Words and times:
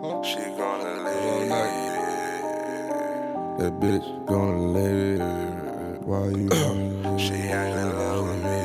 She 0.00 0.38
gonna 0.56 1.02
live. 1.02 1.48
That 3.58 3.72
bitch 3.80 4.26
gonna 4.26 4.68
live. 4.68 5.20
Why 6.06 6.28
you 6.28 6.48
gonna 6.48 7.18
She 7.18 7.34
ain't 7.34 7.74
in 7.74 7.98
love 7.98 8.28
with 8.28 8.44
me. 8.44 8.60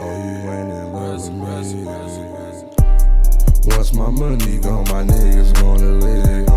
Oh, 0.00 0.24
you 0.24 0.50
ain't 0.50 0.72
in 0.72 0.92
love 0.92 1.22
with 1.22 1.32
me. 1.72 1.84
Once 3.76 3.92
my 3.92 4.10
money 4.10 4.58
gone, 4.58 4.82
my 4.88 5.04
niggas 5.04 5.54
gonna 5.54 5.84
live. 5.84 6.47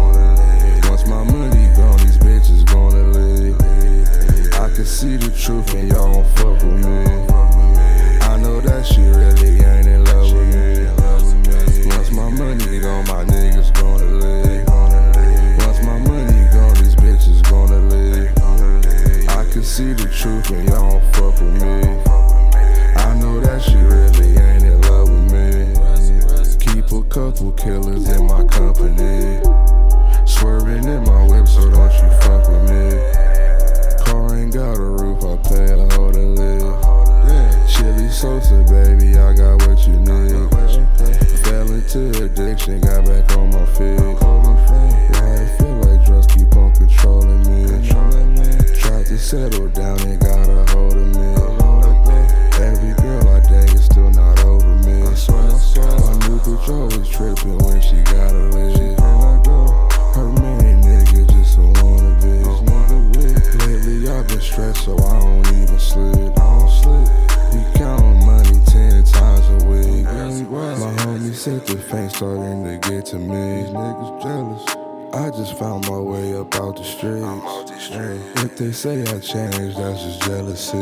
Couple 27.12 27.52
killers 27.52 28.08
in 28.08 28.26
my 28.26 28.42
company. 28.46 29.44
Swerving 30.26 30.86
in 30.86 31.04
my 31.04 31.28
whip, 31.28 31.46
so 31.46 31.70
don't 31.70 31.92
you 31.92 32.10
fuck 32.22 32.48
with 32.48 32.64
me. 32.72 32.88
Car 34.06 34.38
ain't 34.38 34.54
got 34.54 34.78
a 34.78 34.82
roof, 34.82 35.22
I 35.22 35.36
pay 35.46 35.74
a 35.74 35.94
hoe 35.94 36.10
to 36.14 36.20
live. 36.20 37.70
Chilly 37.70 38.08
Sosa, 38.08 38.64
baby, 38.64 39.18
I 39.18 39.34
got 39.34 39.68
what 39.68 39.86
you 39.86 40.00
need. 40.00 40.50
Fell 41.44 41.70
into 41.70 42.24
addiction, 42.24 42.80
got 42.80 43.04
back 43.04 43.30
on 43.38 43.50
my 43.50 43.66
feet. 43.66 44.00
Why 44.00 45.36
it 45.36 45.58
feel 45.58 45.76
like 45.84 46.06
drugs 46.06 46.28
keep 46.28 46.56
on 46.56 46.74
controlling 46.74 47.44
me? 47.44 47.90
Tried 48.80 49.06
to 49.08 49.18
settle 49.18 49.68
down 49.68 50.00
tripping 57.22 57.58
when 57.60 57.80
she 57.82 57.98
got 58.02 58.32
a 58.32 58.44
leave. 58.50 58.98
Her 60.16 60.30
main 60.42 60.82
nigga 60.82 61.30
just 61.30 61.58
a 61.58 61.62
wannabe. 61.62 62.36
Lately 63.60 64.10
I've 64.10 64.28
been 64.28 64.42
stressed, 64.42 64.86
so 64.86 64.98
I 64.98 65.20
don't 65.20 65.48
even 65.48 65.80
sleep. 65.80 66.34
You 67.54 67.64
counting 67.76 68.26
money 68.26 68.60
ten 68.66 69.04
times 69.04 69.48
a 69.50 69.66
week. 69.68 70.06
My 70.06 70.94
homie 71.04 71.36
said 71.36 71.66
the 71.68 71.78
fame 71.78 72.10
starting 72.10 72.64
to 72.64 72.90
get 72.90 73.06
to 73.08 73.18
me. 73.18 73.62
These 73.62 73.70
niggas 73.70 74.24
jealous. 74.24 74.64
I 75.14 75.30
just 75.30 75.60
found 75.60 75.88
my 75.88 76.00
way 76.00 76.36
up 76.36 76.56
out 76.56 76.78
the 76.78 76.84
streets. 76.84 77.24
I'm 77.24 77.42
out 77.42 77.68
these 77.68 77.84
streets. 77.84 78.44
If 78.44 78.58
they 78.58 78.72
say 78.72 79.02
I 79.02 79.20
changed, 79.20 79.78
that's 79.78 80.04
just 80.04 80.22
jealousy. 80.24 80.78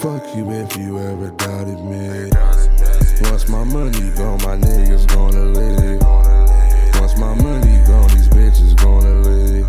Fuck 0.00 0.36
you 0.36 0.50
if 0.52 0.76
you 0.76 0.98
ever 0.98 1.30
doubted 1.30 1.80
me. 1.84 2.30
Once 3.22 3.48
my 3.48 3.64
money 3.64 4.10
gone, 4.16 4.38
my 4.42 4.56
niggas 4.56 5.06
gonna 5.08 5.44
live. 5.44 6.00
Once 7.00 7.16
my 7.18 7.34
money 7.34 7.76
gone, 7.86 8.08
these 8.08 8.28
bitches 8.28 8.76
gonna 8.76 9.14
live. 9.20 9.66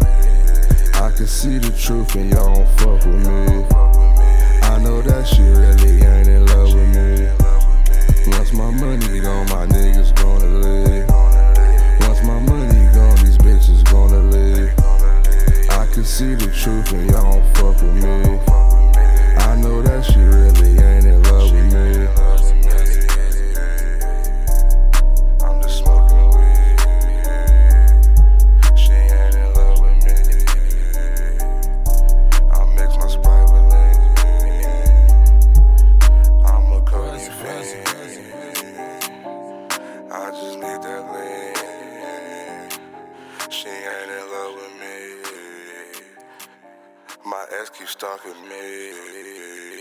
I 0.95 1.11
can 1.11 1.27
see 1.27 1.57
the 1.57 1.71
truth 1.71 2.15
and 2.15 2.29
y'all 2.31 2.55
don't 2.55 2.67
fuck 2.79 3.05
with 3.05 3.27
me. 3.27 3.65
I 4.63 4.77
know 4.79 5.01
that 5.01 5.27
she 5.27 5.41
really 5.43 6.03
ain't 6.05 6.27
in 6.27 6.45
love 6.47 6.73
with 6.73 6.89
me. 6.95 8.37
Once 8.37 8.53
my 8.53 8.71
money 8.71 9.19
gone, 9.19 9.47
my 9.49 9.65
niggas 9.65 10.15
gonna 10.15 10.45
live. 10.45 11.09
Once 12.07 12.23
my 12.23 12.39
money 12.39 12.85
gone, 12.93 13.17
these 13.17 13.37
bitches 13.37 13.83
gonna 13.91 14.19
live. 14.19 14.69
I 15.71 15.85
can 15.93 16.03
see 16.03 16.35
the 16.35 16.51
truth 16.51 16.91
and 16.93 17.09
y'all 17.11 17.41
don't 17.41 17.55
fuck 17.55 17.81
with 17.81 17.95
me. 17.95 18.39
I 19.41 19.55
know 19.55 19.81
that 19.81 20.05
she 20.05 20.19
really 20.19 20.70
She 43.49 43.69
ain't 43.69 44.11
in 44.11 44.31
love 44.31 44.55
with 44.55 44.73
me. 44.81 44.97
My 47.25 47.45
ex 47.59 47.69
keeps 47.69 47.91
stalking 47.91 48.41
me. 48.49 49.80